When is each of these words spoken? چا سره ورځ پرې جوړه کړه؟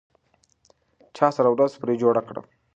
چا 1.17 1.27
سره 1.37 1.49
ورځ 1.51 1.71
پرې 1.81 1.93
جوړه 2.01 2.21
کړه؟ 2.27 2.41